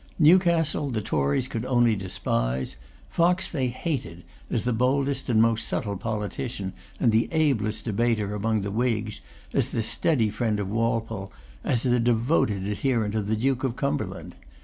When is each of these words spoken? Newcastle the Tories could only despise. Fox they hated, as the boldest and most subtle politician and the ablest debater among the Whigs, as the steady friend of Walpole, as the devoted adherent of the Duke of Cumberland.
Newcastle 0.17 0.89
the 0.89 0.99
Tories 0.99 1.47
could 1.47 1.63
only 1.63 1.95
despise. 1.95 2.75
Fox 3.07 3.51
they 3.51 3.67
hated, 3.67 4.23
as 4.49 4.65
the 4.65 4.73
boldest 4.73 5.29
and 5.29 5.39
most 5.39 5.67
subtle 5.67 5.95
politician 5.95 6.73
and 6.99 7.11
the 7.11 7.29
ablest 7.31 7.85
debater 7.85 8.33
among 8.33 8.63
the 8.63 8.71
Whigs, 8.71 9.21
as 9.53 9.69
the 9.69 9.83
steady 9.83 10.31
friend 10.31 10.59
of 10.59 10.71
Walpole, 10.71 11.31
as 11.63 11.83
the 11.83 11.99
devoted 11.99 12.65
adherent 12.65 13.13
of 13.13 13.27
the 13.27 13.35
Duke 13.35 13.63
of 13.63 13.75
Cumberland. 13.75 14.33